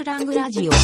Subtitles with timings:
[0.00, 0.70] ルラングラジオ。
[0.70, 0.78] ラ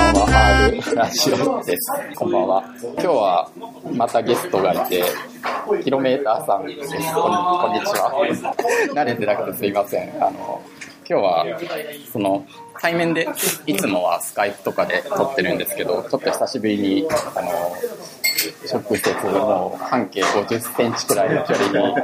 [0.00, 1.92] んは、R ラジオです。
[2.16, 2.64] こんばんは。
[2.80, 3.50] 今日は
[3.92, 5.04] またゲストがいて、
[5.84, 6.90] キロメーターさんです。
[6.90, 8.14] こんこんにちは。
[8.96, 10.24] 慣れてなくてすいません。
[10.24, 10.59] あの、
[11.10, 11.44] 今日は、
[12.12, 12.46] その、
[12.80, 13.26] 対面で、
[13.66, 17.50] いつもはスカイプとかで撮ってるんですけど、ちょっと久しぶりに、あの、
[18.72, 21.94] 直接もう半径50センチくらいの距離に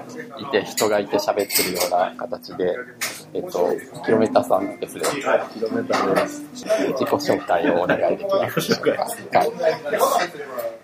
[0.42, 2.74] いて、人がいて喋ってるような形で、
[3.34, 3.70] えっと、
[4.04, 5.02] キロメーターさんですね。
[5.54, 6.42] キロメーターです。
[6.54, 8.90] 自己紹介をお願いできますか。
[9.38, 9.52] はい。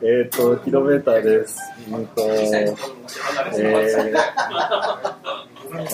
[0.03, 1.61] えっ、と、キロメーターです。
[1.91, 4.13] うんと、えー、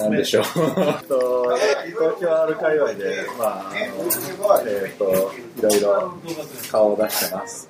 [0.02, 0.44] なんでしょう。
[0.78, 1.56] えっと
[1.88, 6.14] 東京 R 界隈で、まあ、あのえっ、と、いろいろ
[6.70, 7.68] 顔を出してます。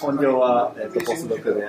[0.00, 1.68] 本業は、えっ、と、ポスドクで、え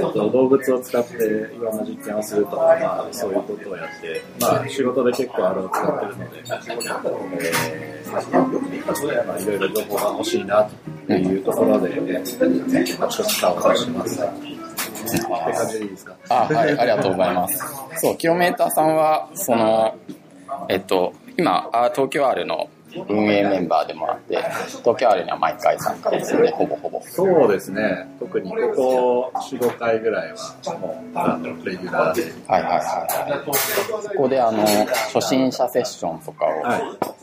[0.00, 6.42] ー、と動物を使っていろんな実験をするとか、まあ、そういうことをやって、まあ、仕事で結構あれを使ってるので、
[7.70, 8.12] えー
[9.26, 10.70] まあ、いろいろ情報が欲しいなっ
[11.06, 14.20] ていうところで、えー、あちこち顔をします。
[14.20, 14.24] っ
[15.10, 16.16] て感じでいいですか？
[16.28, 17.62] あ、はい、ありがとうございます。
[17.96, 19.96] そう、キロメーターさんは、その、
[20.68, 22.68] えっと、今、あ東京 R の
[23.08, 24.36] 運営メンバーでもあって、
[24.80, 27.02] 東京 R には毎回参加ですよね、ほぼほぼ。
[27.06, 28.08] そうですね。
[28.18, 32.32] 特にここ4、5回ぐらいは、もう、あの、レギュラーで。
[32.46, 34.02] はいはいはいはい。
[34.02, 34.64] そこであの、
[35.12, 36.82] 初心者セッションとかをはい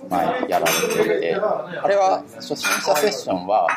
[0.09, 0.71] 前やられ
[1.05, 3.67] ていて、あれは初心者セッションは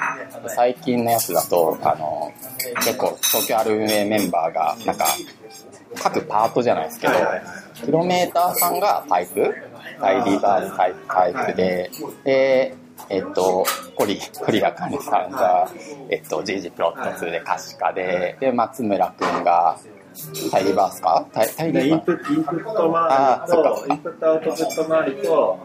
[0.48, 2.32] 最近のやつだと、あの、
[2.76, 5.06] 結構東京 R 運営メンバーが、なんか、
[5.96, 7.14] 各パートじゃないですけど
[7.74, 9.54] キロメーターさんがタイプ、
[10.00, 11.90] タイリバースタイプタイプで、
[12.24, 12.74] で、
[13.08, 15.70] えっと、コリ、コリアカネさんが、
[16.10, 19.78] えっと、GG プロット2で可視化で、で、松村くんが、
[20.50, 25.58] タイリバースかタイタイリバープインプット周りと、インプットアウトプット周りと、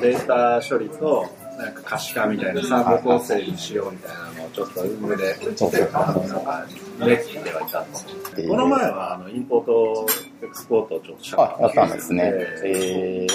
[0.00, 6.66] データ処理と、なんか可視化みたいな三部構成にしようみたいなのをちょっと運営で、そうそうあの、なんか、
[6.98, 10.06] 練ってはいたんですていうこの前は、あの、インポート、
[10.42, 12.32] エクスポートをちょっとしあ、やったんですね。
[12.64, 13.26] え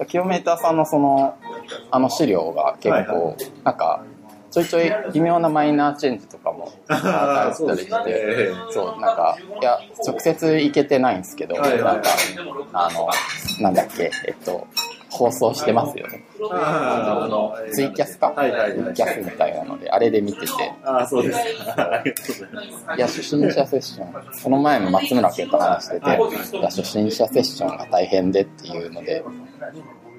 [0.00, 1.36] ー、キロメーターさんのその、
[1.90, 4.04] あの資料が結はい構、なんか、
[4.50, 8.56] ちょいちょい微妙なマイナーチェンジとかも あったりして、そうですね。
[8.70, 11.82] そう、なんか、いや、直接いけてないんですけど、はいはい。
[11.82, 12.08] なんか、
[12.72, 13.08] あの、
[13.60, 14.66] なんだっけ、えっと、
[15.10, 16.24] 放送してますよね。
[16.50, 18.28] あの、ツイキャスか？
[18.28, 20.46] はいはいはいツイキャスみたいなので、あれで見てて、
[20.84, 21.38] ああ、そうです。
[21.38, 22.96] ありがとうございます。
[22.96, 24.12] いや、初心者セッション、
[24.44, 26.22] この前も松村君と話してて、はいい
[26.62, 29.24] や、初心者セッションが大変でっていうので、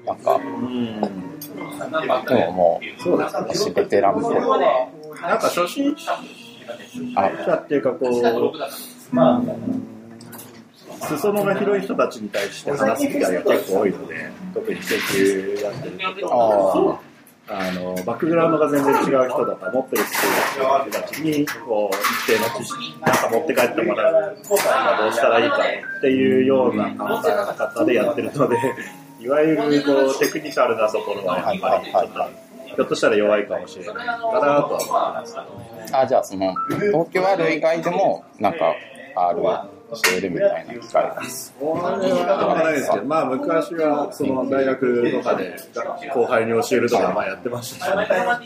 [0.04, 1.00] なんか、うん。
[1.00, 4.34] でももそうですねベテランっぽい。
[4.34, 4.40] な
[5.36, 5.94] んか初心
[7.16, 9.42] あ、者っていうかこう、まあ、
[11.00, 17.10] 裾野が広い人たちに対して話す機会が結構多いので、特に研究やってるとあ
[17.52, 21.96] あの、バックグラウンドが全然違う人だと思ってる人たちに、こう、
[22.30, 28.56] 一定の知識、なんか持って帰ってもらうにはどうしたらいいかっていうような考え方でやってるので、
[29.18, 32.22] いわゆるこう、テクニカルなところはやっぱりちょっと、
[32.66, 35.36] ひょっとしたら弱いかもしれないかなとは思ってます。
[35.92, 38.76] あ、じゃあその、東京 R 以外でも、なんか、
[39.16, 39.42] R
[39.90, 41.22] 教えるみたいな機会が。
[41.24, 45.56] それはないです、まあ昔はその大学とかで
[46.14, 47.92] 後輩に教えるとかまあやってましたし、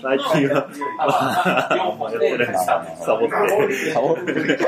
[0.03, 0.69] 最近は、
[0.99, 2.25] まあ、やって。
[2.25, 2.65] ないです。
[2.65, 3.93] サボって。
[3.93, 4.59] サボって。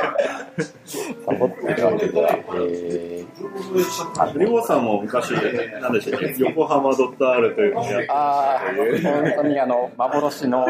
[1.24, 1.74] サボって。
[1.74, 2.38] るわけでは。
[2.54, 8.10] えー、リボさんも昔、何でしたっけ、横浜ドット R というのをやって。
[8.10, 10.66] ああ、本当にあの、幻の、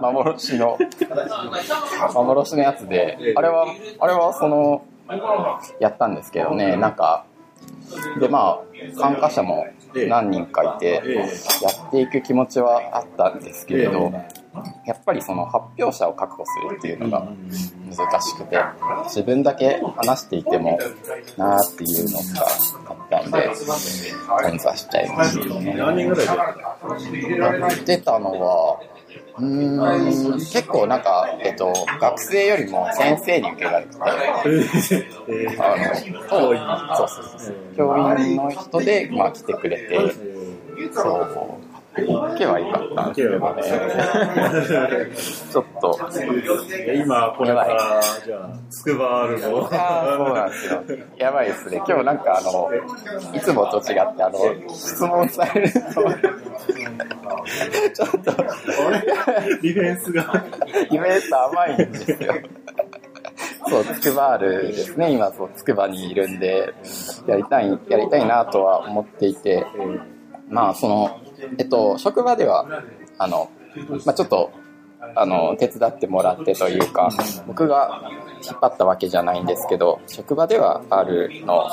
[0.00, 0.78] 幻の、
[2.14, 3.66] 幻のやつで、あれは、
[4.00, 4.84] あれはその、
[5.80, 7.26] やったんですけどね、なんか、
[8.20, 9.66] で、まあ、参加者も
[10.08, 11.02] 何人かいて、
[11.62, 14.12] やっていく気持ちはあったんですけれど、
[14.86, 17.26] やっぱりその発表者を確保するっていうのが
[17.96, 18.58] 難しくて、
[19.04, 20.78] 自分だけ話していても
[21.36, 22.46] なーっていうのが
[22.88, 23.50] あったんで、
[24.42, 25.74] 頓挫しちゃいましたね。
[25.74, 28.80] 何人ぐらいでやってたのは、
[30.52, 34.00] 結構なんか、えっと、学生よりも先生に受けられてて、
[37.76, 39.98] 教員の人で、まあ来てくれて、
[40.92, 41.63] そう、
[42.02, 43.62] 受けはいいかったんですけどね。
[45.52, 45.98] ちょっと、
[46.94, 49.68] 今、これから、じゃあ、スクバ R の。
[49.70, 50.82] あーそうなんですよ。
[51.18, 51.76] やばいですね。
[51.86, 52.70] 今日なんかあの、
[53.34, 54.38] いつもと違ってあの、
[54.68, 56.06] 質問されると、ちょっ
[58.24, 58.32] と、
[58.86, 59.00] 俺、
[59.62, 60.44] ディフェンスが。
[60.90, 62.34] イメージ甘いんですよ。
[63.66, 65.10] そう、つくばあるですね。
[65.12, 66.74] 今、そう、つくばにいるんで、
[67.26, 69.64] やりたい、やりたいなとは思っていて、
[70.48, 71.20] まあ、その、
[71.58, 72.66] えっと、職場では、
[73.18, 73.50] あの、
[74.04, 74.52] まあちょっと、
[75.14, 77.10] あの、手伝ってもらってというか、
[77.46, 78.10] 僕が
[78.42, 81.68] 引っ張ったわけじゃないんですけど、職場では R の、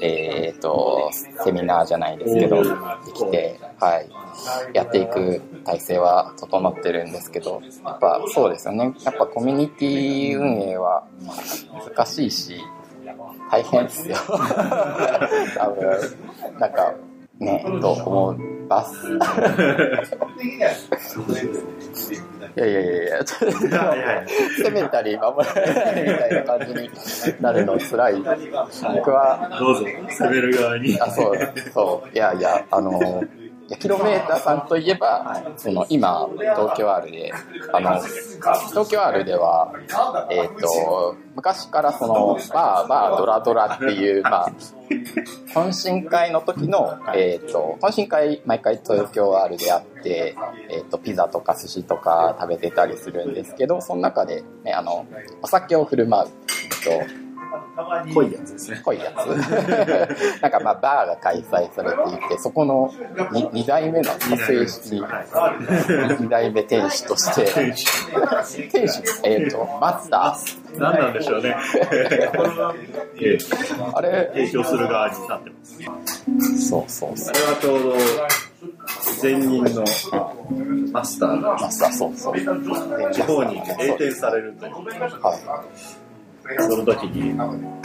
[0.00, 1.10] えっ、と、
[1.44, 4.08] セミナーじゃないですけど、できて、はい、
[4.72, 8.94] やっていく体制は整ってるんですけど、やっぱそうですよね。
[9.04, 11.06] やっぱコミュニティ運営は
[11.94, 12.56] 難しいし、
[13.50, 14.16] 大変ですよ。
[14.26, 16.94] 多分、なんか、
[17.40, 18.38] ね、と思い
[18.68, 18.94] ます。
[22.56, 23.18] いやいやいやいや、
[24.62, 26.90] 攻めたり守られないみたいな感じに
[27.40, 28.14] なるの辛い。
[28.94, 30.96] 僕は、どうぞ、攻める側に。
[31.00, 31.38] あ、そう、
[31.72, 33.24] そう、いやいや、あの、
[33.78, 37.32] キロメーターさんといえば、その今、東京 R で、
[37.72, 39.72] あの、東京 R では、
[40.30, 44.52] えっ、と、昔からその、バー、バー、ドラドラっていう、まあ、
[45.54, 50.36] 懇親会の時の、えっ、と、懇親会毎回東京 R であって、
[50.68, 55.06] えっ、と、ピザとか寿司とか食べてたりするんですけど、その中で、ね、あの、
[55.42, 57.23] お酒を振る舞うと、
[58.12, 58.80] 濃いやつですね。
[58.84, 59.26] 濃いやつ。
[60.42, 62.92] なんかまあバーが開催されていてそこの
[63.32, 67.72] 2, 二代目なんですか正式に2代目店主として。
[68.70, 69.02] 店主。
[69.24, 70.78] えっ、とマスター。
[70.78, 71.56] 何なんでしょうね。
[73.20, 73.38] ええ。
[73.92, 74.30] あれ？
[74.34, 75.56] 提供する側に立ってま
[76.04, 76.68] す。
[76.68, 77.34] そうそうそう。
[77.34, 77.94] あれはちょうど、
[79.22, 79.84] 前任の
[80.92, 81.40] マスター。
[81.40, 83.12] がマスターそうそう。
[83.12, 84.72] 地方に栄転されるという。
[84.72, 85.64] は
[86.58, 87.80] その時に、あの、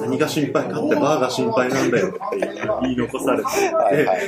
[0.00, 2.18] 何が心配かってバーが心配なんだよって
[2.82, 4.18] 言い残されて、はいはい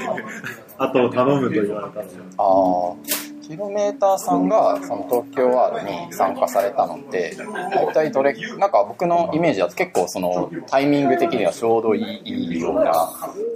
[0.80, 2.08] 後を頼むと言われたの
[2.38, 7.36] ああキロメーターさんがその東京 R に参加されたのって
[7.74, 12.92] 大体どれなんか僕のイメージだと結構そのタイミング的にはちょうどいいような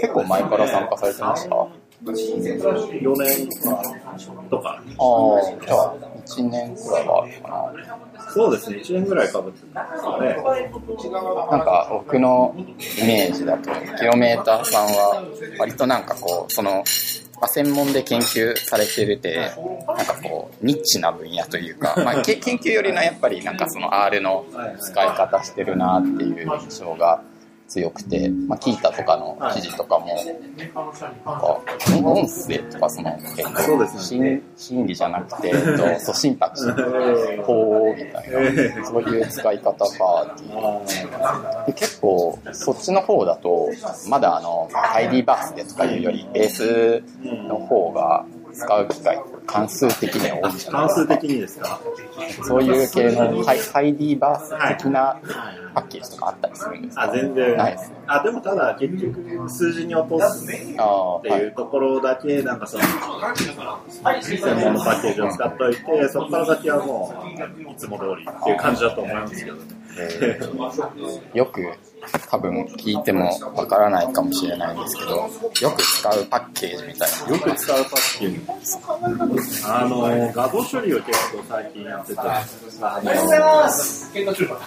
[0.00, 1.56] 結構前から参加されてました
[2.04, 3.48] ？4年
[4.50, 7.26] とか、ああ、1年くらいはあ
[7.76, 7.98] るか
[8.32, 10.36] そうですね、1年ぐらいかぶってるんですかね。
[11.34, 11.56] な。
[11.56, 15.24] なんか、僕のイメージだと、キロメーターさんは、
[15.58, 16.82] 割となんかこう、その、
[17.40, 19.52] まあ、専門で研究されてるて、
[19.86, 24.44] なんかこう、ニッチな分野というか、 まあ、け研究よりのやっぱりなんかその R の
[24.80, 27.22] 使い方してるなっていう印象が
[27.74, 31.60] 強くて、まあ、聞いたとかの記事とかも、なんか、
[32.04, 34.00] 音声とかその、えっとそうですね。
[34.06, 41.66] 心心理じゃなくて、 えっと、そう、シンパチー、法みたいな、そういう使い方かっていう。
[41.66, 43.68] で結構、そっちの方だと、
[44.08, 47.02] まだあの、ハイディバースでとかいうより、ベース
[47.48, 51.80] の方が使う機会、関数的には多いんじゃない関数的にですか？
[52.44, 55.16] そういう系のハイハイディバース的な
[55.74, 57.02] パッケージとかあったりするんですか？
[57.02, 57.56] あ、全然。
[57.56, 57.90] ないです。
[57.90, 57.96] ね。
[58.06, 61.30] あ、でもただ結局数字に落とすってああ、はい。
[61.30, 62.84] いうところだけ、なんかその、
[64.22, 67.14] 専門のパッケージを使っといて、そこから先はも
[67.68, 69.62] う、いつも通りっていう感じだと思いますけどね。
[69.98, 71.36] えー。
[71.36, 71.62] よく
[72.30, 77.36] 多分聞いてもわからないかもしれないんですけど、よく使うパッケージみたいな。
[77.36, 78.40] よく使うパッケージ。
[79.66, 83.26] あの、画像処理を結構最近やってて、あの、何
[83.66, 84.60] ですか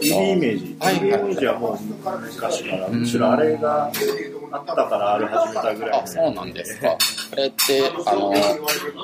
[0.00, 0.76] ED イメージ。
[0.78, 3.90] はい ED イメージはもう昔から、むしろあれが
[4.52, 6.88] あったからあれ始めたぐらいあ、そうなんですか。
[7.30, 8.38] これって、あの、バ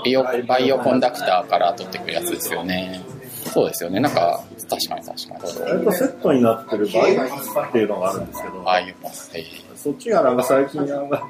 [0.05, 3.01] イオバイオコンダクターから取ってくるやつですよね。
[3.53, 4.01] そうですよね。
[4.01, 5.71] なんか、確かに確かに。
[5.71, 9.31] あれとセットになってるバイっていうのがあるんですけど、ああいうパス。
[9.35, 9.45] え
[9.77, 11.23] そっちがなんか最近なんか、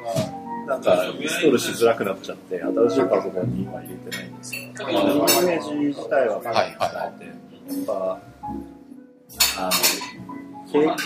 [0.69, 4.63] なんかインストールしづらくなっちゃって、新しいパソコンに今入れてないんですよ。
[4.63, 4.67] イ
[5.45, 8.19] メージ自体はかなり使えて、やっぱ、
[9.59, 10.32] あの、
[10.73, 10.87] け？
[10.87, 11.03] なんて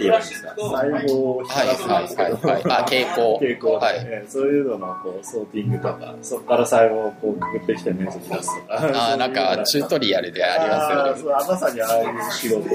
[0.00, 2.62] 言えばいいんですか、細胞をはいはいはいはい。
[2.64, 3.38] あ、傾向。
[3.40, 3.96] 傾向で、はい。
[3.98, 8.74] えーそういうののこうソーティングとか、そこから細胞をこうくくってきて面積出すとか。
[8.76, 11.32] あーなんか、チュートリアルでありますよね。
[11.34, 12.68] あーそうまさにああいう仕事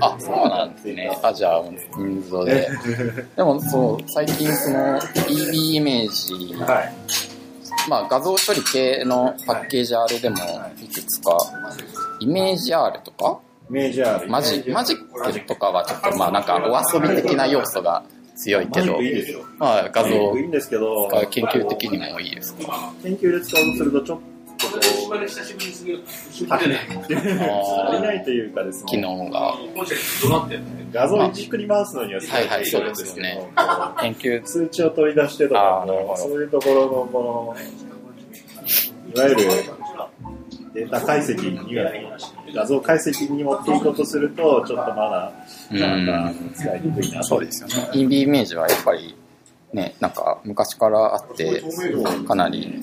[0.00, 1.18] あ、そうなんですね。
[1.22, 1.62] あ、じゃあ、
[1.96, 2.68] 運動で。
[3.36, 6.92] でも、そう、最近その EB イメージ、はい。
[7.88, 10.36] まあ画像処理系のパッケージ R でも
[10.82, 11.38] いくつか、
[12.20, 13.38] イメージ R とか、
[13.70, 18.02] メジャーマジマジックとかはちょっとまあなんかお遊び的な要素が
[18.36, 19.02] 強いけど。
[19.02, 22.54] いいですよ、まあ画像いいんですけど、が研究的にもいいです。
[22.54, 24.24] か研究で使おうとするとちょっと
[26.50, 28.24] 足りない。
[28.24, 29.54] というかです機ね、能が。
[30.92, 33.40] 画像をじっくり回すのにはすごはいはい、そうですすよね。
[34.00, 35.84] 研究、数値を取り出してとか
[36.16, 37.56] そういうところのこの
[39.14, 39.50] いわゆる
[40.74, 45.32] データ解析に画像解析に持っていこうとするとちょっとまだ
[45.70, 47.90] うんなんか使いにくいなそうですよね。
[47.94, 49.14] インビイメージはやっぱり、
[49.72, 51.62] ね、なんか昔からあって、
[52.26, 52.82] かなり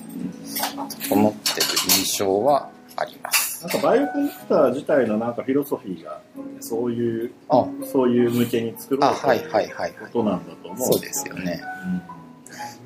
[1.10, 3.64] 整ってる印象はあります。
[3.64, 6.22] なんかバイオコンピューター自体のなんかフィロソフィーが
[6.60, 9.92] そういうあ、そういう向けに作ろあ、うとはいはいはいはい。
[9.94, 11.62] ことなんだと思うそうですよね。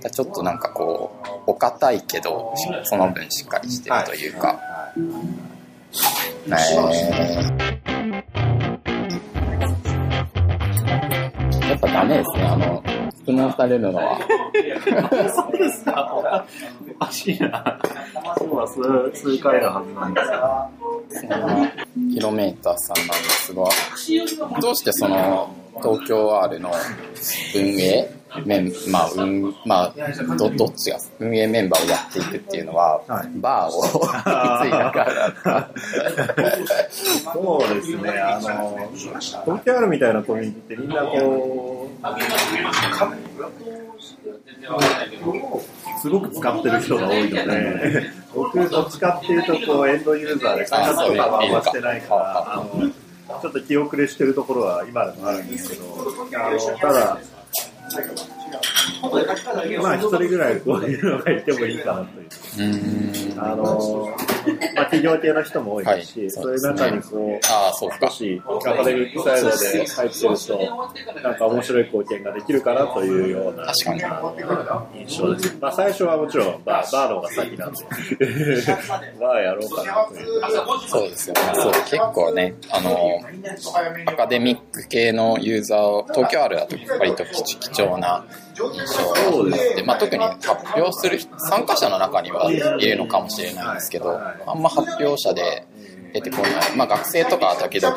[0.10, 2.54] ちょっとなんかこう、お堅いけど、
[2.84, 4.60] その分しっかりしてるというか、
[4.96, 5.00] え。
[6.50, 6.60] ー
[11.70, 12.84] やっぱダメですね、あの、
[13.22, 14.20] 質問されるのは。
[15.36, 16.12] そうですか。
[16.16, 16.24] お
[17.06, 17.80] かしいな。
[18.38, 18.82] そうは数
[19.14, 20.22] 数回のはずなんで
[21.12, 21.68] すけどその
[22.14, 23.64] キロメーターさんなんですが、
[24.62, 26.72] どうしてその東京 R の
[27.56, 28.10] 運営
[28.46, 29.94] メン、まあ、運、まあ、
[30.38, 34.08] ど、どっちが運営メンバーをやっていくっていうのは、はいバーを引き継
[34.68, 35.70] いだからだった。
[37.34, 42.00] そうですね、あの、東京あるみたいなコミュニティってみんなこう、
[46.02, 52.90] すごく使ってる人が多いので、僕どっちかっていうとこうエンドユーザーで開発とかはあんましてないから、あの
[53.42, 55.86] ちょっと気遅れしてるところは今でもあるんですけど、
[56.36, 57.18] あのただ、
[57.90, 58.60] 这个吧，去掉。
[59.82, 63.36] まあ一人ぐらいこういうのがいてもいいかなという。
[63.36, 63.40] う。
[63.40, 64.16] あの、
[64.76, 67.98] まあ、企業系の人も多いですし、はいそういう中にこう、ああ、そうか。
[68.02, 73.74] 少しアカデミックサイドで入ってると、なんか面白い貢献ができるかなというような。
[74.96, 75.58] 印象です。
[75.60, 77.80] まあ最初はもちろんバーバーの方が先なんで、
[79.20, 80.42] バーやろうかなという。
[80.88, 81.42] そうですよね。
[81.56, 83.22] そう、結構ね、あの、
[84.06, 88.26] アカデミック系のユーザーを、東京あるだと割と貴貴重な
[88.74, 95.66] 印象があって、まあ特に発表する参加者の中にはいるのかもしれないんですけど、あんま発表者で
[96.14, 96.52] 出てこない。
[96.76, 97.96] まあ学生とかは時々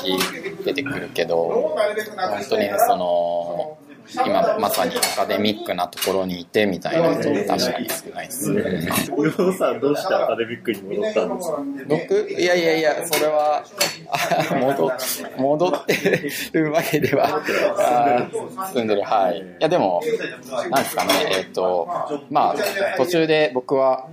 [0.64, 1.74] 出てくるけど、
[2.16, 3.78] 本当にその、
[4.26, 7.12] 今まさにアカデミックなところにいてみたいな。
[7.20, 8.88] 人確かに少ないですね。
[9.16, 11.62] ヨウさんどうしてアカデミックに戻ったんですか？
[11.88, 12.30] 僕？
[12.32, 13.64] いやいやいや、それは、
[14.10, 14.92] あ 戻
[15.38, 17.40] 戻ってるわけでは、
[18.72, 19.38] 住んでる、はい。
[19.38, 20.02] いや、でも、
[20.70, 21.88] なんですかね、えっ、と、
[22.30, 24.06] まあ、途中で僕は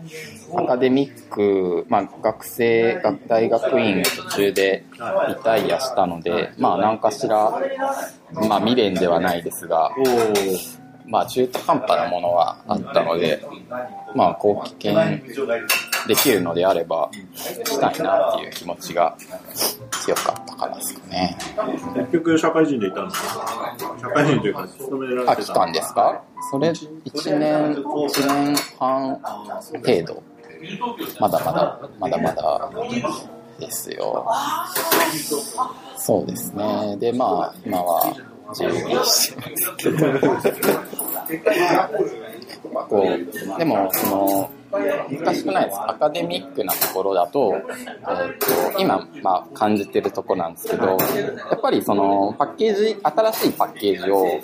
[0.56, 4.84] アカデミック、まあ、学生、学大学院を途中で
[5.28, 7.52] リタイアしたので、まあ、何かしら、
[8.48, 9.92] まあ、未練ではないですが、
[11.06, 13.44] まあ、中途半端なものはあったので、
[14.14, 15.24] まあ、貢献
[16.08, 19.16] できるのであれば、したいなっていう気持ちが
[20.04, 21.38] 強かったからですかね。
[21.96, 23.76] 結局社会人でいたんですか？
[24.00, 26.22] 社会人というか勤められあ、てた期間ですか？
[26.52, 30.24] それ、1年、1年半程度。
[31.20, 32.70] まだまだ、まだまだ
[33.60, 34.26] ですよ。
[35.98, 36.98] そうですね。
[36.98, 38.16] で、まあ、今は
[38.50, 40.80] 自由にしてますけど。
[42.88, 43.08] こ
[43.56, 45.78] う、でも、その、難しくないです。
[45.80, 50.96] アカデミックなところだと、えー、と今、まあ、感じてるとこなんですけど、や
[51.56, 54.42] っぱりそのパッケージ、新しいパッケージを、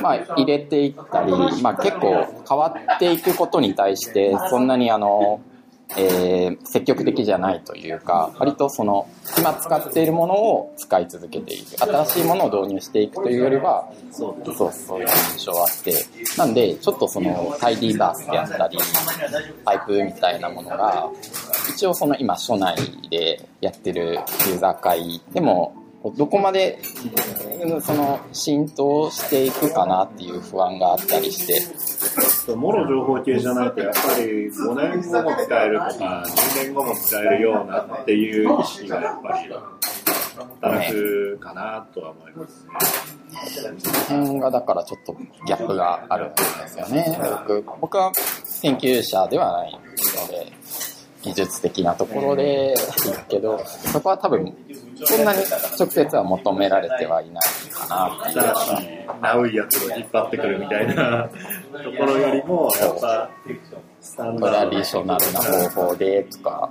[0.00, 5.40] まあ、入れていったり、まあ、結構変わっていくことに対して、そんなにあの、
[5.96, 11.76] えー積極的じゃないというか、割とその、今使っているものを使い続けていく。
[11.78, 15.94] 新しいものを導入していくというよりは、そうそう、いう印象はあって、
[16.36, 18.78] なんで、ちょっとその、タイディーバースであったり、
[19.64, 21.08] パイプみたいなものが、
[21.70, 22.76] 一応その今、署内
[23.10, 25.74] でやってるユーザー会でも、
[26.16, 26.80] どこまで、
[27.80, 31.62] その、浸透していくかなっていう不安があったりして、
[32.52, 39.50] もろ情報系じゃないと、やっぱり5年後も使えるとか、10年後も使えるようなっていう意識がやっぱり
[40.60, 42.72] 働くかなとは思いますね。
[43.78, 47.18] その辺がだからちょっとギャップがあるんですよね。
[47.46, 48.12] 僕僕は
[48.62, 49.78] 研究者ではないの
[50.28, 50.52] で、
[51.22, 52.76] 技術的なところでいい
[53.28, 54.54] けど、そこは多分、
[55.04, 55.38] そんなに
[55.78, 58.54] 直接は求められてはいないかなっていう。
[58.54, 61.30] 新しいナウいやつを引っ張ってくるみたいな
[61.82, 63.30] ところよりも、やっぱ、
[64.00, 66.70] スタントダードラディショナルな方法でとか、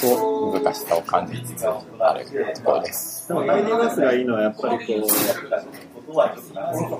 [0.00, 1.80] と難しさを感じつつあ
[2.14, 3.28] るところです。
[3.28, 4.98] でも、タイニーバスがいいのは、やっぱりこう、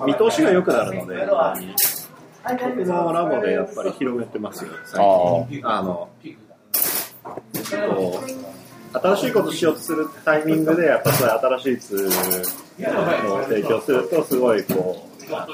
[0.07, 1.37] 見通しが良くなるので、僕
[2.87, 5.01] のラボでやっぱり広めてますよ、最
[5.51, 5.61] 近。
[5.69, 6.09] あの、
[7.95, 8.29] こう
[8.99, 15.51] 新しいことしようとするタイミングで、やっぱそういう新しいツールを提供すると、すごいこう、うまく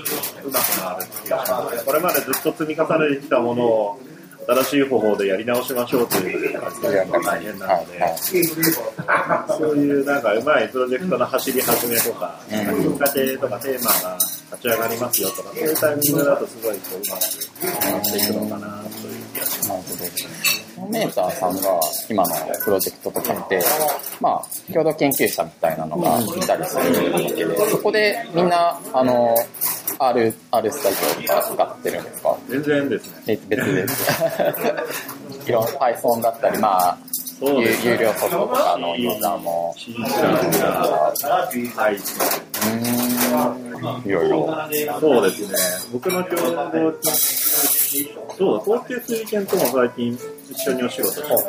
[0.81, 4.00] なるっていうか、これまでずっと積み重ねてきたものを、
[4.47, 14.19] 新しい方法でやり直しましょうという感じが大変なので、そういうなんかうまいプロジェクトの走り始めとか、きっかけとかテーマが
[14.52, 18.84] 立ち上がりますよとか、そういうタイミングだとすごいこううまくなっていくのかな。
[19.69, 20.91] なるほど。
[20.91, 23.62] メーターさんが今のプロジェクトとかって、
[24.21, 29.35] まあ、共同研究者みたいなのがいたりするわけで、そこでみんな、あの、
[29.99, 32.37] R、R スタジオとか使ってるんですか？
[32.49, 33.23] 全然ですね。
[33.26, 34.11] 別別です。
[35.49, 36.99] いろんな Python だったり、まあ、
[37.38, 37.91] そうですね。
[37.93, 39.75] 有有料ソフトとかのユーザーも、
[44.05, 44.49] いろいろ。
[45.00, 45.59] そうですね。
[45.93, 46.93] 僕の共同
[48.37, 50.19] そうだ、高級水研とも最近
[50.51, 51.23] 一緒にお仕事して。
[51.23, 51.43] て、そ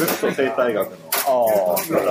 [0.00, 0.96] れこそ生態学の
[1.26, 1.46] あ方
[1.76, 2.06] とかも。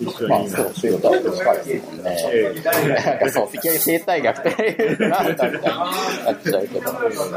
[0.00, 2.16] 一緒あ、まあにそう、仕事は近いですもんね。
[2.32, 2.70] えな
[3.16, 5.90] んかそう、関生態学ってなんだみたいにな
[6.32, 6.92] っちゃうけど、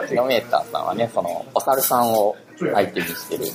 [0.08, 3.46] キロメーターさんはね、その、お猿さんを相手にしてる。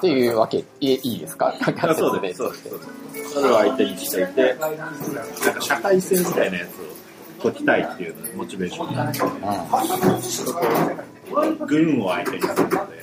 [0.00, 1.54] というわけ、いいですか？
[1.96, 2.38] そうです。
[2.38, 2.68] そうです。
[3.32, 4.92] それを相手にしていて、なんか
[5.60, 6.72] 社会性みたいなやつを
[7.42, 9.18] 解きたいっていうモチベーションなんで、
[11.66, 13.00] 軍を相手にするので。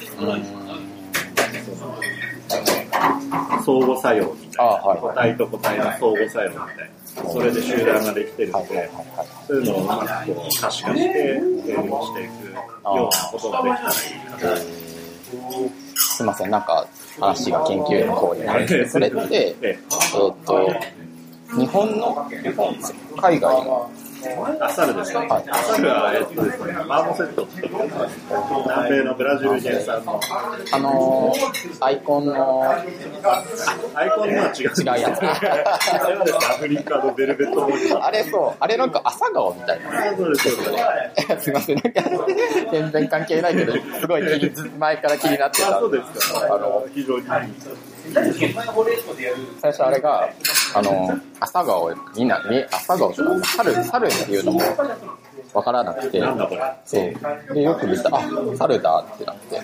[3.66, 6.90] 相互作用みたいな、あはい個体と個体の相互作用みたい
[7.24, 8.90] な、それで集団ができてるので。
[9.48, 14.58] そういうのをうまくこう可視化して、営業していくようなことができたらいいかな。
[15.96, 16.88] すいません、なんか
[17.20, 20.74] 話が研究の方になるんですけど、 それって、ええーっと、
[21.58, 22.30] 日本の、
[23.18, 23.90] 海外の、
[24.62, 25.20] アサルですね。
[25.20, 27.48] はいアサルは、えっとですね、マーモセット
[28.66, 30.20] 南米のブラジル原産の、
[30.72, 34.68] あのー、アイコンの、アイコンのは違う。
[34.68, 40.16] 違うやつあれはですね、アフリカのベルベットモーあれそう、あれなんか朝顔みたいな。
[40.16, 41.44] そうです、そうです。
[41.44, 42.02] すいません、なんか、
[42.72, 44.24] 全然関係ないけど、すごい
[44.80, 45.80] 前から気になってあ、た。
[45.80, 46.46] そうですか。
[46.46, 47.26] あの、非常に。
[49.62, 50.30] 最初あれが、
[50.74, 54.62] あの、朝顔、みんな、ね、朝顔とか、猿、猿っていうのも
[55.54, 56.22] わからなくて。
[56.86, 57.54] そう。
[57.54, 58.22] で、よく見たあ、
[58.58, 59.62] 猿だってなって。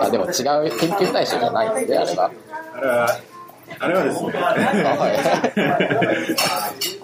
[0.00, 2.30] あ、でも違う研究対象じゃないんであれが。
[2.74, 3.18] あれは、
[3.78, 4.32] あれはですね、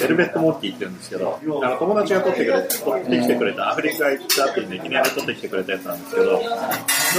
[0.00, 6.40] ベルベットモンキーって言うんですけど、あの友達が取ってくれて、取ってきてくれた、アフリカ行ったっていうんで、記念で取ってきてくれたやつなんですけど、よ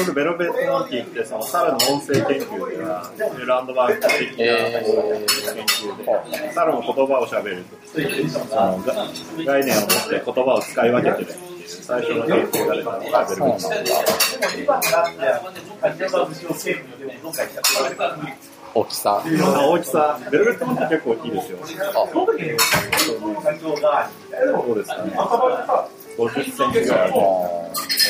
[0.05, 3.09] くベルベットモンキーって、その猿の音声研究では、
[3.47, 4.33] ランドマーク的な研
[5.65, 6.05] 究で、
[6.53, 7.75] 猿も言葉を喋ると、
[8.29, 8.45] その
[8.83, 8.93] が
[9.45, 13.69] 概念を持って言葉を使い分けてるっていう、最初の研究が出たのがベルベットモンキー。
[18.75, 19.23] 大きさ。
[19.23, 21.57] あ大きさ、ベルベットモンキー結構大きいですよ。
[21.61, 21.67] あ、
[22.11, 22.57] そうで
[24.83, 25.13] すかね。
[26.17, 27.13] 50センチぐらいある。
[27.13, 27.19] 日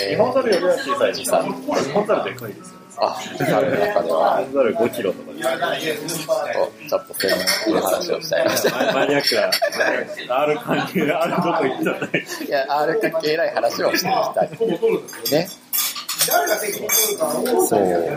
[0.03, 1.21] え本猿よりは小さいです。
[1.23, 2.75] 日本猿でかいですよ。
[2.97, 5.43] あ、猿の中では、日本猿5キロとかで
[6.09, 6.27] す。
[6.27, 8.93] おちょっと専門的な話をしちゃいました。
[8.93, 9.35] マニアック
[10.27, 12.23] な、R 関係、R どこ行っちゃったり。
[12.47, 14.49] いや、R 関係ない話をしていきたい。
[15.31, 15.47] ね。
[17.67, 18.15] そう。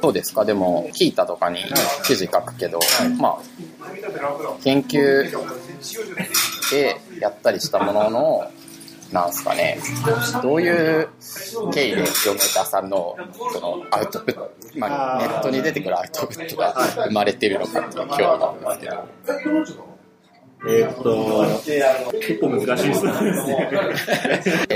[0.00, 1.58] どうですかでも、キータとかに
[2.04, 2.80] 記事書くけど、
[3.18, 3.42] まあ、
[4.62, 5.30] 研究
[6.70, 8.50] でやったりしたものの、
[9.12, 9.78] なんすかね、
[10.42, 11.08] どういう
[11.72, 13.14] 経緯で読めたさんの
[13.52, 16.72] そのアウトプット、まあ、ネットに出てくるアウトプットが
[17.04, 18.88] 生まれてるのかっていう興味なんです
[19.66, 19.91] けど。
[20.64, 21.44] えーっと、
[22.20, 23.10] 結構難しいですね。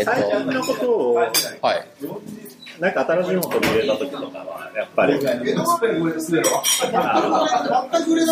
[0.04, 1.86] 最近のことを、はい。
[2.80, 5.18] なんか新しいものを入れた時とかは、やっぱり、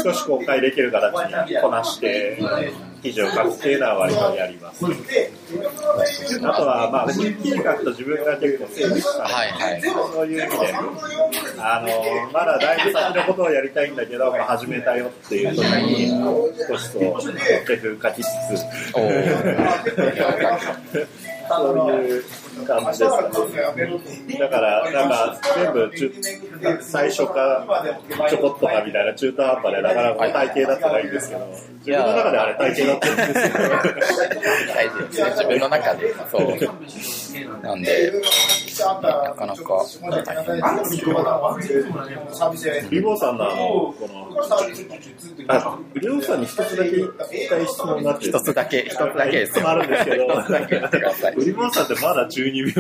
[0.02, 2.38] 少し公開できる形にこなして、
[3.02, 4.84] 記事を書くっていうのは割とやります。
[4.84, 4.88] あ
[6.52, 9.82] とは、まあ、記事書くと自分が結構整理したはいはい。
[9.82, 10.74] そういう意味で、
[11.58, 11.88] あの、
[12.32, 16.08] まだだいぶ先のことをやりたいんだけど、まあ、始めたよっていう時に、
[16.66, 17.02] 少しそう、
[17.66, 18.64] 手風書きつつ、
[21.48, 22.24] そういう
[22.66, 24.38] 感じです。
[24.38, 26.12] だから、なんか、全部中、
[26.80, 27.66] 最初か、
[28.28, 31.46] ちょこっとかみたいな中途半端で、なかなか体型だったらいいんですけど、
[31.78, 35.26] 自分の中であれ体型だったんですよ。
[35.26, 36.14] 自分の中で。
[36.30, 37.62] そう。
[37.62, 38.12] なんで、
[38.78, 44.42] なかなかーさんのこの、
[45.48, 49.68] あ、リボーさんに一つだけ聞きたい質問があって、一つだけ、一つだけですよ。
[49.68, 50.26] あるんですけど、
[51.44, 52.28] リボンさんってまだ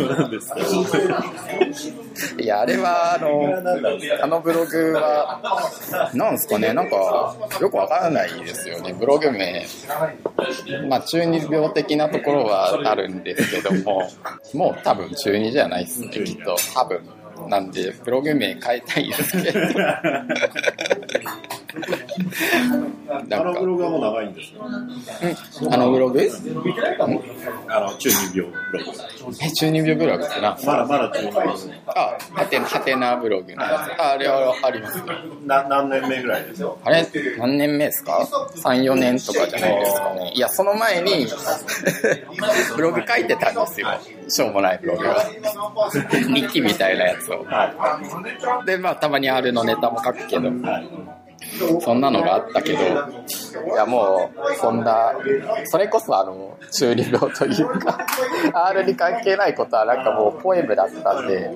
[0.06, 5.40] なんですけど、いや、あれは、あの、あのブログは、
[6.14, 8.92] なんですかね、なんか、よくわからないですよね。
[8.92, 9.66] ブログ名、
[10.88, 14.08] まあ、中二病的なところはあるんですけども、
[14.52, 16.56] もう多分中二じゃないですね、きっと。
[16.74, 17.00] 多分。
[17.48, 19.60] なんで、ブログ名変えたいですけど。
[23.14, 24.62] なんかあのブ、ログはもう長いんですよ。
[24.64, 24.68] う
[25.68, 26.20] んあのブログ
[27.68, 28.90] あの、中二病ブログ。
[29.42, 30.56] え、中二病ブログってな？
[30.64, 31.48] まだまだ中二病。
[31.86, 33.54] あ、はて、はてなブログ。
[33.58, 35.04] あ、あれはありますね。
[35.46, 36.76] な何年目ぐらいですか？
[36.84, 37.06] あれ、
[37.38, 38.26] 何年目ですか
[38.56, 40.32] ?3、4年とかじゃないですかね。
[40.34, 41.26] いや、その前に、
[42.76, 43.88] ブログ書いてたんですよ。
[44.28, 45.14] しょうもないブログを。
[46.34, 47.33] 日記みたいなやつを。
[47.42, 50.50] はで、まあ、たまに R のネタも書くけど、
[51.80, 52.82] そんなのがあったけど、い
[53.76, 55.12] や、もう、そんな、
[55.64, 58.06] それこそあの、中二病というか、
[58.52, 61.50] R に関係ないことはなんかもうポエムだったんで、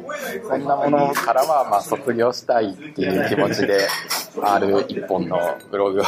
[0.49, 3.89] そんなものからはまあ卒業したいっていう気持ちで、
[4.41, 5.39] R 一本の
[5.71, 6.05] ブログを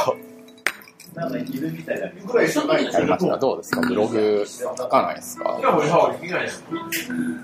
[1.16, 3.36] やりました。
[3.38, 3.80] どうですか？
[3.80, 5.58] ブログ書かないですか？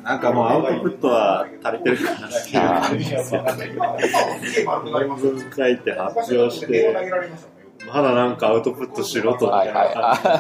[0.05, 3.77] なんかもうアウトプットは足りてるかなっていうあ感じですよね。
[4.65, 6.95] 論文書いて発表して、
[7.87, 9.47] まだなんかアウトプットしろと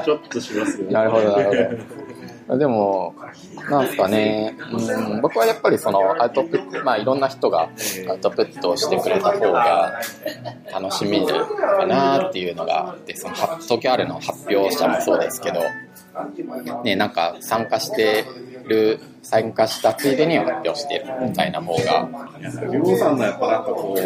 [0.04, 0.92] ちょっとしますよね。
[0.92, 2.15] なるほど、なるほど。
[2.48, 3.14] でも、
[3.68, 7.70] なんですかね、うん、僕はやっぱりそのアウトプット、まあいろんな人が
[8.08, 10.00] アウトプットをしてくれた方が
[10.72, 15.60] 楽しみかなっていうのがあって、そのは東京あるの発表者もそうですけど、
[16.84, 18.24] ね、なんか参加して
[18.68, 22.08] る、参加したついでには発表してるみたいな方が、
[22.70, 24.00] リボさんのやっぱなんかこう、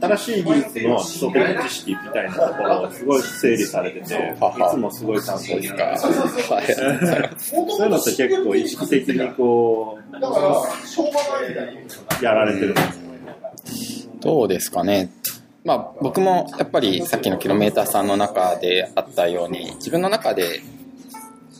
[0.00, 4.08] 新しい技術の基礎的知識みたいなところをすごい整理されてて、い
[4.70, 5.80] つもすごい参考になる。
[5.82, 5.98] はい。
[7.38, 10.14] そういうのって結構意識的にこう、
[12.22, 14.14] やられてるんですか？
[14.20, 15.10] どうですかね。
[15.64, 20.60] まあ僕もやっぱりさっきのキロメーターさんの中であったように自分の中で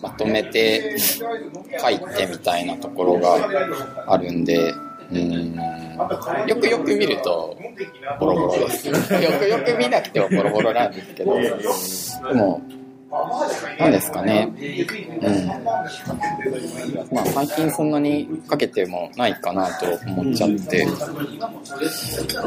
[0.05, 3.39] まとめて書いてみたいなところが
[4.07, 4.71] あるんで、
[5.11, 5.55] うん、
[6.47, 7.57] よくよく見ると
[8.21, 8.89] ボロボロです。
[8.93, 8.95] よ
[9.39, 12.61] くよく見なくてもボロボロなんですけど、でも、
[13.79, 14.53] なんですかね。
[15.23, 15.47] うん。
[17.15, 20.87] まあ最近そんなにかけてもないかなと思っちゃって、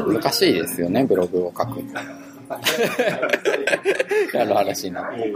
[0.06, 1.82] 難しいですよね、ブログを書く。
[4.32, 5.34] やる話になって。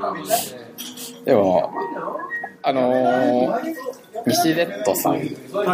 [1.24, 1.72] でも、
[2.62, 3.74] あのー、
[4.26, 5.12] 西レッドさん。
[5.12, 5.28] はいは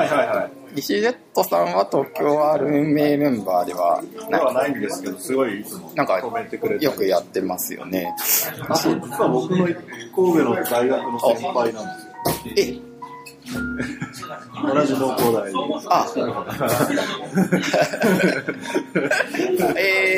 [0.04, 0.52] いはい。
[0.74, 6.30] 西レッドさんは東京 R 運営メンバーではではないんですけど、すごいいつもなんかよ
[6.92, 8.14] くやってますよね。
[8.68, 8.96] あ実は
[9.28, 9.74] 僕の神
[10.14, 12.12] 戸の大学の先輩なんですよ。
[12.56, 12.78] え、
[14.62, 15.58] 同じ農工大に。
[15.88, 16.06] あ、
[19.76, 20.17] え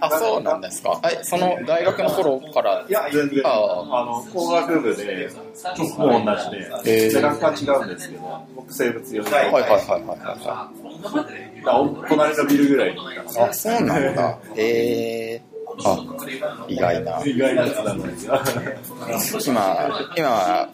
[0.00, 1.00] ー、あ、そうなんですか。
[1.04, 2.84] え、その大学の頃から？
[2.88, 3.50] いや、全然、あ
[3.90, 4.04] あ。
[4.04, 5.30] の、工学部で、
[5.98, 6.50] もう同じ
[6.84, 7.10] で、へー。
[7.10, 8.22] 背中は違うんですけど、
[8.56, 10.70] 僕生物用で、はいはいはいはいは
[11.64, 12.08] い。
[12.08, 13.44] 隣のビルぐらいにいた。
[13.48, 14.38] あ、そうなんだ。
[14.56, 15.51] えー、
[15.84, 15.98] あ、
[16.68, 17.20] 意外な。
[17.24, 18.40] 意外なやつなんですよ。
[19.46, 20.68] 今、今、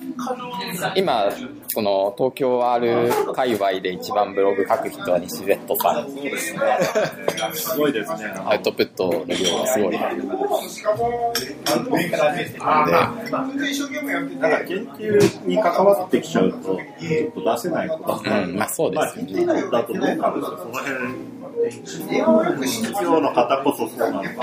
[0.95, 1.31] 今、
[1.69, 6.07] その東京 R 界隈で一番ブログ書く人は西 Z さん。
[7.55, 8.33] すごいですね。
[8.45, 9.99] アウトプットの量がすごい。
[9.99, 10.13] な
[13.45, 13.65] んで、
[14.39, 16.79] なんか研究に関わってきちゃうと、ちょっ
[17.33, 19.45] と出せないことうん、まあそうですよね。
[19.45, 21.38] まあだとどうなんですか、その辺。
[21.67, 22.15] 必
[23.03, 24.35] 要の方こそそうなのかな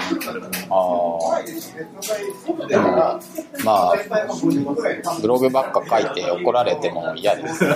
[0.69, 1.41] あ。
[2.67, 3.19] でも、
[3.63, 3.93] まあ、
[5.21, 7.63] ブログばっか書いて怒られても嫌です。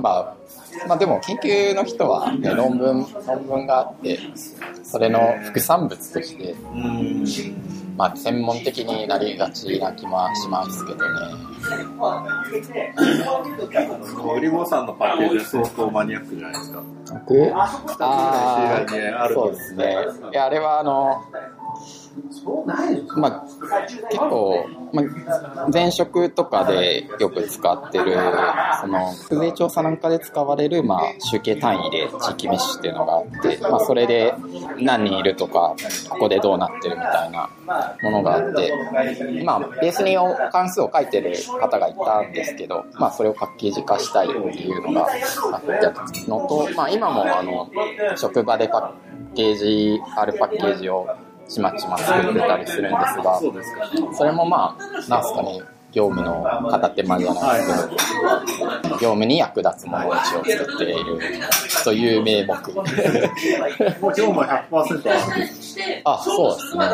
[0.00, 0.34] まあ、
[0.86, 4.18] まあでも研究の人は、ね、論文、論文があって、
[4.82, 7.24] それの副産物として、うん
[7.96, 11.02] まあ専門的になりがちな気もしますけどね。
[14.66, 16.82] さんのパッケージ相当マニアックじゃないですか。
[17.26, 17.52] 僕？
[17.54, 18.84] あ
[19.18, 19.94] あ、そうですね。
[20.32, 21.22] いや、あれはあの、
[23.16, 23.46] まあ、
[24.08, 28.14] 結構、まあ、前職とかでよく使ってる、
[28.80, 34.34] その、国税調査なんかで使われる、まあ、集計単位で地域メッシュっていうのがあって、まあ、それで
[34.78, 35.74] 何人いるとか、
[36.10, 37.50] ここでどうなってるみたいな
[38.02, 38.72] ものがあって、
[39.44, 40.16] まあ、ベースに
[40.50, 45.08] 関数を書いてる方がいたんですけど、まあ、それをパッケージ化したいっていうのが
[45.52, 45.90] あった
[46.28, 47.70] のと、まあ、今も、あの、
[48.16, 48.94] 職場でパ
[49.32, 51.06] ッケージ、あるパッケージを
[51.52, 53.40] ちまちま作ってたりするんですが、
[54.14, 55.60] それもまあ、なんすかね、
[55.92, 61.18] 業務の片手間じゃないですけど、業務に役立つものを一応作っている
[61.84, 62.54] という名目。
[62.54, 62.84] もう
[64.00, 66.84] 今日も100%あるんですあ、そうですね。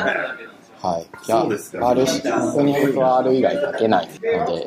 [0.80, 1.02] はい。
[1.02, 1.44] いや
[1.88, 4.66] R、普通に僕は R 以外書けないので、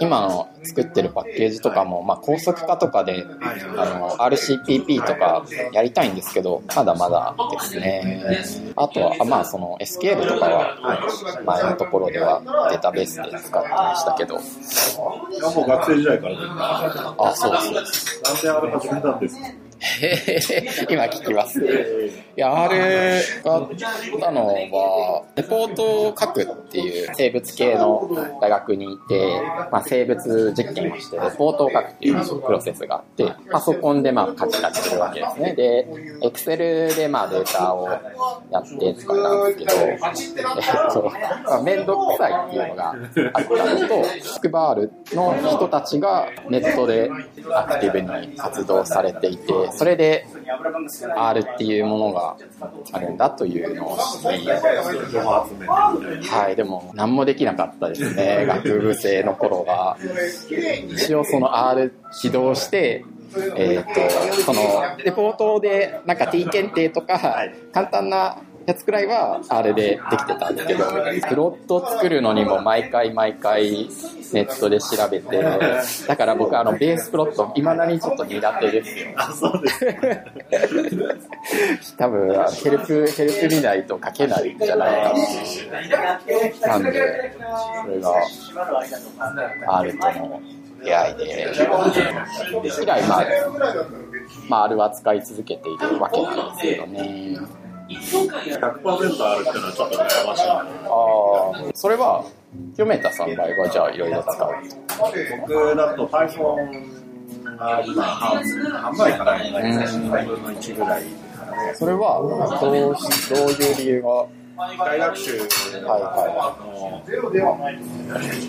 [0.00, 3.24] 今の作ってるパッケージとかも、まあ、高速化とかで、
[3.76, 8.24] あの、RCPP とかやりたいんですけど、まだまだですね。
[8.76, 10.76] あとは、あまあ、その SQL とかは、
[11.44, 12.40] 前のところでは
[12.70, 14.38] データベースで使ってましたけど、い
[15.42, 18.20] やもう学生時代からですなあ、そうです。
[18.38, 19.46] んであれ始めたんですか？
[19.46, 19.67] へへへ
[20.90, 21.60] 今聞きます。
[21.60, 23.70] いや、あれがあっ
[24.20, 28.08] たのは、レポートを書くっていう生物系の
[28.40, 35.54] 大学にいて、まあ、生物実験をして、レポートを書くっていうプロセスがあって、パソコンでまあ書きたりするわけですね。
[35.54, 35.86] で、
[36.22, 41.12] Excel でまあデータをやってとかなんですけど、えっと、
[41.44, 47.10] まあ、めんどくさいっていうのがあったのと、スクバールの人たちがネットで
[47.54, 50.26] アクティブに活動されていて、それで
[51.16, 52.36] R っていうものが
[52.92, 54.44] あるんだというのを知り、
[55.12, 59.96] 情報集めてはい、でも何もできなかったですね、 学部生の頃は。
[60.90, 63.04] 一応その R 起動して、
[63.56, 64.62] えっ、と、その、
[65.04, 70.84] レポートでなんか T 検定とか、簡単なやつくらいは R でできてたんですけど、
[71.26, 73.88] プロット作るのにも毎回毎回
[74.34, 75.42] ネットで調べて、
[76.06, 79.06] だから僕あのベースプロット未だにちょっと苦手ですよ。
[79.16, 79.86] あ、そうです。
[81.96, 85.14] 多分、ヘルプ、ヘルプ見ないと書けないんじゃないか
[86.60, 86.68] な。
[86.68, 87.32] なんで、
[87.82, 88.14] それが、
[89.78, 90.42] R との
[90.84, 91.48] 出会いで、
[92.82, 93.26] 以来、まあ、
[94.46, 97.38] まあ、R は使い続けているわけなんですけどね。
[97.88, 100.54] 100%あるっていうのはちょっと悩ましいな。
[100.54, 102.24] ああ、それは、
[102.74, 104.54] キロメーターさんの場合は、じゃあ、いろいろ使う。
[105.40, 110.08] 僕だと Python が今半半分いかないぐらいですね。
[110.08, 111.02] 5分の1ぐらい。
[111.74, 112.20] それは、
[112.60, 114.26] どうし、どういう理由が、
[114.84, 115.38] 大学習
[115.80, 116.56] のはいは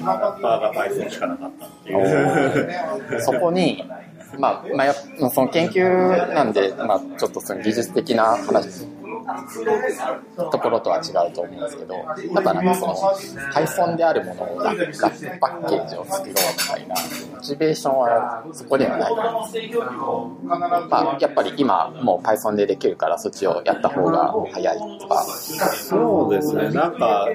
[0.03, 3.21] ラッパーが Python しかなかったっていう。
[3.21, 3.83] そこに、
[4.37, 4.93] まあ、まあ
[5.29, 8.87] その研究なんで、まあ、ちょっとその技術的な話、
[10.51, 11.95] ところとは違うと思うんですけど、
[12.33, 12.95] ただなんかその、
[13.53, 16.95] Python であるものをラップパッケージを作ろうみたいな、
[17.35, 19.13] モチベーションはそこではない。
[19.13, 20.57] んですけど、ま
[20.91, 27.27] あ、やっぱり今、もう Python でできるから、そっちをやった方が早いとか、そうですね、なんか、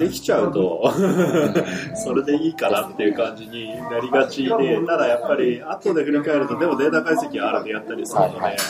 [0.00, 0.90] できちゃうと、
[1.94, 8.60] それでいいかなっていう感じになりがちで、ただやっぱり、後で振り返ると、でもデータ解析は R でやったりするので、はいはい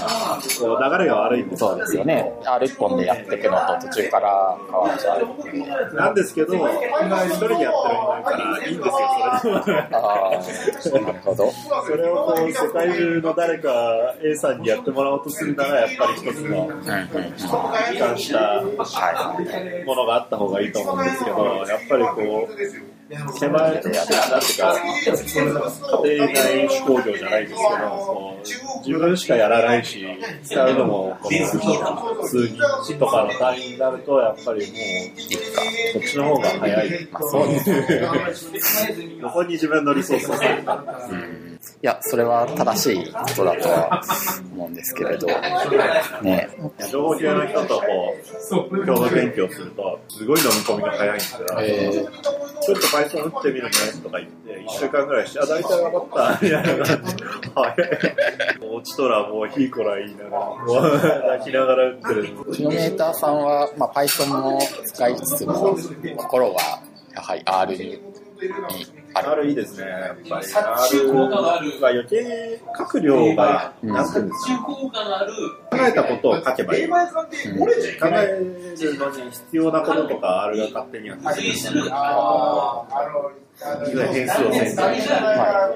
[0.61, 2.33] 流れが悪いんですそうですよね。
[2.45, 5.95] R 一本でやっていくのと途中から変わっちゃうっていう。
[5.95, 6.75] なんですけど、一人で
[7.15, 8.95] やってる人間からいいんですよ、
[9.41, 9.89] それでも。
[9.93, 11.53] ああ、なるほど。
[11.87, 13.71] それをこう世界中の誰か
[14.23, 16.69] A さんにやってもらおうとするなら、やっぱり一つの
[17.93, 18.63] 一貫した
[19.87, 24.03] ものがあった方がいいと思うんですけど、やっぱりこう、狭い、なんていうか、
[26.05, 28.41] 家庭内手工業じゃないですけど、
[28.87, 30.07] 自分しかやらないし、
[30.45, 34.71] 使うのもこの数人とかの単位になると、やっぱりもう、
[35.93, 37.09] そっちの方が早い。
[37.11, 38.61] まあそうですね。
[39.21, 41.09] どこに自分のリソースを割くか。
[41.11, 41.50] うん
[41.83, 44.03] いや、それは正しいことだとは
[44.53, 45.27] 思うんですけれど、
[46.23, 46.49] ね、
[46.91, 48.17] 情報系の人とこ
[48.73, 51.47] う、共同研究をすると、すごい飲み込みが早いんですよ。
[51.61, 51.91] え
[52.63, 53.71] ちょっと Python 打ってみるね
[54.03, 58.75] とか言って、1週間ぐらいして、あ、大体分かった、みたいな感じで、 はい。
[58.75, 62.25] 落ちとらもうヒーコラ言いながら、もう 泣きながら打ってる。
[62.25, 65.77] ー、キロメーターさんは、まあ、Python も使いつつも、
[66.17, 66.83] 心は
[67.15, 68.01] やはり R に
[69.13, 70.47] あるいいですね、やっぱり。
[70.47, 74.91] R は余計書く量が、なんていうんですか、考
[75.89, 76.89] えたことを書けばいい。
[76.89, 81.53] 考えるのに必要なこととか R が勝手にやってくれる
[84.13, 85.01] 変数を宣言したり、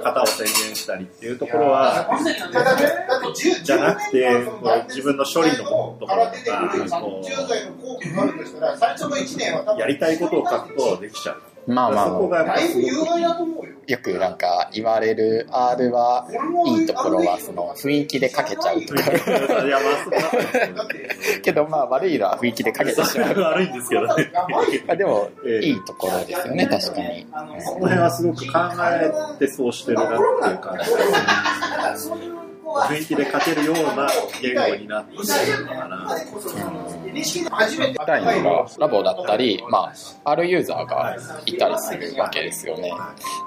[0.03, 2.09] 型を宣言したりっていうところは、
[3.63, 4.27] じゃなくて、
[4.89, 6.17] 自分の処理のところとか、
[9.77, 11.43] やりたいことを書くとできちゃう。
[11.67, 12.09] まあまあ。
[12.09, 13.23] そこがやっぱすごくいい。
[13.23, 13.99] よ。
[14.03, 16.27] くなんか言われる R は
[16.67, 19.03] いいところはその雰囲気で書けちゃうとか。
[21.43, 23.39] けどまあ悪いのは雰囲気で書けてしまう。
[23.41, 24.33] 悪いんですけどね。
[24.33, 27.27] まあでもええいいところですよね確かに。
[27.27, 28.59] この辺はすごく考
[29.37, 30.19] えてそうしてるなってい
[30.55, 32.44] う感じ
[32.75, 34.09] 雰囲気で書けるような
[34.41, 36.17] 言語になってるのかな。
[38.07, 39.93] ラインがラボだったり、ま
[40.25, 42.93] あ、R ユーザーがいたりするわけですよね。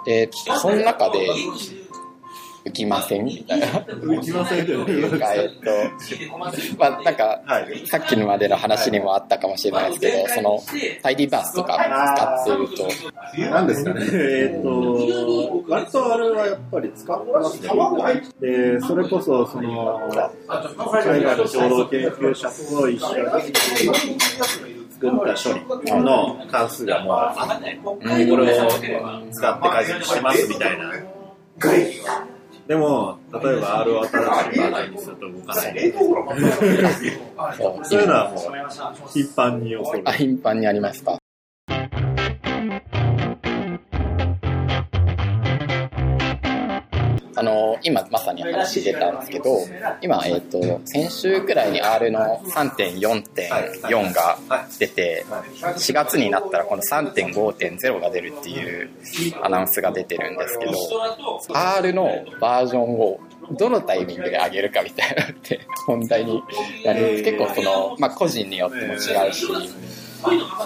[0.05, 0.29] で、
[0.61, 1.27] その中で、
[2.67, 3.25] 浮きません？
[3.25, 3.67] みたいな。
[3.67, 10.59] 浮きませんけどいうか、えっと、まあ、なんか、はいさっきのまでの話にもあったかもしれないですけど、その、
[11.01, 14.05] タイディバースとか使っていると、なんですかね？
[14.11, 17.69] えっ、と、割とあれはやっぱり使ってますね。
[18.41, 20.01] で、それこそ、その、
[20.91, 23.25] 海外の共同研究者と一緒に
[24.91, 25.53] 作った処
[25.83, 27.97] 理の関数がもうあって、こ
[28.37, 28.67] れを
[29.31, 30.91] 使って解析してますみたいな。
[32.67, 35.93] でも、例えば R を新しいバージョンにすると動かない。
[37.57, 40.11] そう そういうのはもう頻繁に起こるあ、。
[40.11, 41.17] 頻繁にありますか。
[47.37, 49.59] あの、今まさに話出たんですけど、
[50.01, 54.39] 今、えっ、と、先週くらいに R の3.4.4が
[54.79, 55.23] 出て、
[55.61, 58.89] 4月になったらこの3.5.0が出るっていう
[59.43, 60.73] アナウンスが出てるんですけど、
[61.53, 63.19] R のバージョンを
[63.51, 66.41] どのタイミングで上げるかみたいなって問題に
[66.83, 69.47] なる結構その、まあ、個人によっても違うし、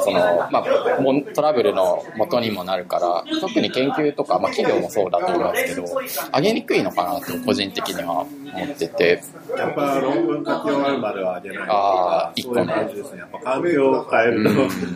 [0.04, 0.20] その、
[0.52, 0.64] ま
[0.98, 5.88] あ、もんトラブルの元にもなるから、特に研究とか、まあ、企業もそうだと思うんですけど、
[6.36, 9.22] 上げにくいのかなと個人的には思ってて、
[9.58, 11.68] やっぱ論文書き終わるまでは上げない。
[11.70, 13.20] あーそういうですね。
[13.20, 14.44] やっぱ環境を変える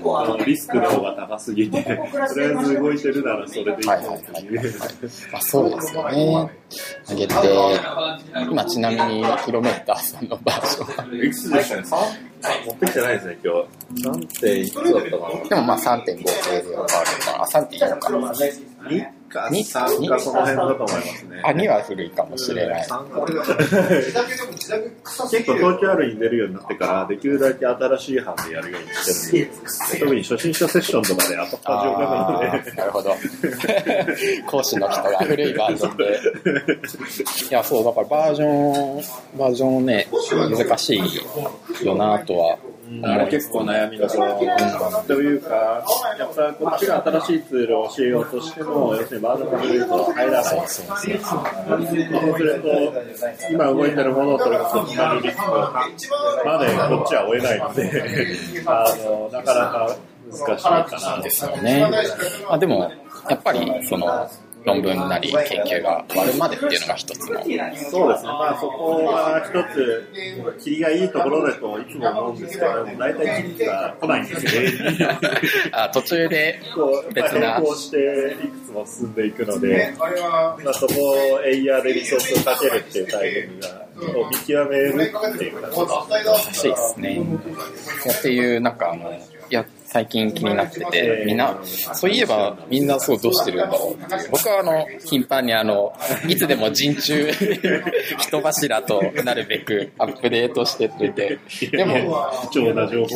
[0.02, 1.92] と、あのリスクの方が高すぎて、と
[2.40, 4.74] りあえず動いてるならそれでいいはいはいはいっていう。
[5.32, 6.50] まあ、そうですよね。
[7.10, 7.34] 上げて、
[8.50, 11.84] 今ちなみにキロメーターさんのバージョンは、いくつでしたね
[12.66, 14.28] 持ってきてないですね、今日。
[14.28, 14.40] 3.
[14.40, 18.32] 点いくつだったかなでもまあ3.5系ではあるから、あ、3.4かな。
[18.32, 21.42] 2かに3かその辺だと思いますね。
[21.44, 22.88] あ、2は古いかもしれない。
[22.88, 23.26] 3か
[25.30, 33.16] 結構東京あるに出るようになってから、できるだけ新しい版でやるようにしてるんです特に初心者セッションとかで当たった状況なのあでー、なるほど。
[34.48, 36.20] 講師の人が古いバージョンで。
[37.50, 40.08] いや、そう、だからバージョン、バージョンね、
[40.58, 42.58] 難しいよなとは
[43.04, 44.38] あれ結構悩みどころ
[45.08, 45.84] というか、
[46.20, 50.44] やっぱこっちが新しいツールを教えようとしても、要するにバージョンが古いと入らない。
[50.44, 50.82] そうす
[51.96, 52.10] る
[52.62, 52.94] と、
[53.52, 55.42] 今動いてるものをそれこそ使えるリスク
[56.46, 57.92] までこっちは追えないので、
[58.66, 59.96] あの、なかなか
[60.32, 61.24] 難しいかな。
[61.24, 61.90] ですよね。
[62.48, 62.92] まあ、でも、
[63.30, 64.30] やっぱり、その、
[64.66, 67.40] 論文なり研究が終わるまでっていうのが一つの。
[67.40, 68.30] そうですね。
[68.30, 75.20] まあそこは一つ、霧がいいところだといつも思うんですけど、大体霧が来ないんですよね。
[75.72, 80.94] あ途中でこう、別な並行していくつも進んでいくので、まあ、そこ
[81.36, 87.22] をエイヤーでリソースをかけるっていうタイミングが、を見極めるっていう感じ難しいですね。
[88.20, 89.12] っていう、なんかあの、
[89.96, 94.28] 最近気になってて、みんな、そういえばみんなそうどうしてるんだろうって。
[94.30, 95.94] 僕はあの、頻繁にあの、
[96.28, 97.32] いつでも人中
[98.20, 101.40] 人柱となるべくアップデートしてってて、
[101.72, 103.06] でも、貴重な情報。
[103.06, 103.08] を。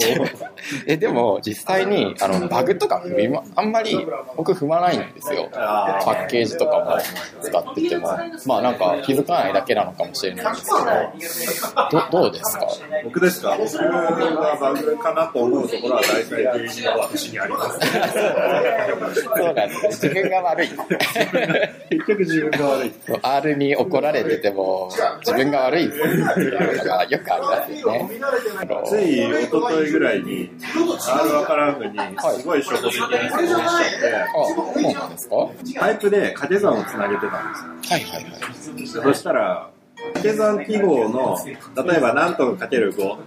[0.88, 4.00] え、でも実際にあの、バグとか踏みま、あんまり
[4.38, 5.50] 僕踏まないんですよ。
[5.52, 6.98] パッケージとかも
[7.42, 8.10] 使ってても。
[8.46, 10.56] まあなんか気づかないだけなのかもしれないん
[11.20, 11.52] です
[11.92, 12.68] けど、どどうですか？
[13.04, 13.58] 僕ですか？
[13.60, 17.80] 僕がバグかなと思うところは大体原因が私にあります。
[17.80, 20.70] そうなんです自分が悪い。
[21.90, 22.94] 結局自分が悪い。
[23.22, 28.10] R に怒られてても自分が悪いっていうのがよくありますよね。
[28.86, 30.50] つい一昨日ぐらいに、
[31.08, 31.98] R わからんのに、
[32.38, 35.36] すごい初歩的な質問しちゃあ、そうなんですか？
[35.36, 37.98] はって、パイプで掛け算をつなげてたんですよ。
[37.98, 38.30] いはいは
[38.84, 38.88] い。
[38.88, 39.70] そしたら、
[40.14, 43.18] 掛け算記号の、例えば何とかかける5、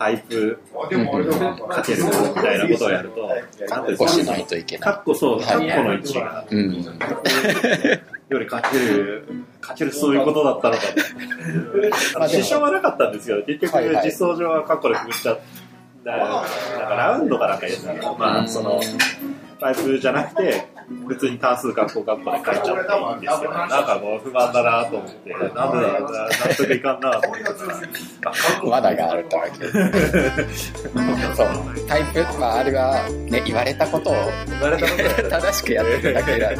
[0.00, 3.34] タイプかけるみたいなことをやると、な
[3.82, 3.96] んていうん。
[3.96, 4.94] ですかこうしないといけない。
[4.94, 5.68] カッコそう、カはい。
[5.68, 6.72] ッコの位置が、うん。
[8.30, 9.28] よりかける、
[9.60, 10.80] かけるそういうことだったのか。
[12.14, 12.18] と。
[12.18, 15.38] まあ支障はなかったんですけど、結局実装上はカッコでくぐっちゃっ
[16.02, 18.80] た、なんかラウンドかなんかやつだけど、まあその、
[19.60, 20.66] パイプじゃなくて、
[21.06, 23.50] 普通に単数カッコカッコで書いちゃっていいんですよ。
[23.52, 29.66] なんかもう不満だなと思って、なんでだろうな、納得いかんなと思ってたら、まだがあるとわけ。
[31.36, 31.86] そう。
[31.86, 34.14] タイプ、まあ、あれは、ね、言われたことを
[34.48, 36.58] 言われたこと正しくやってるだけなんで、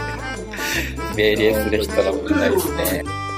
[1.17, 3.30] 命令する人の問題ですね。